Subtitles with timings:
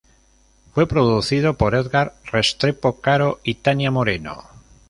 [0.73, 4.41] Fue producido por Edgar Restrepo Caro y Tania Moreno.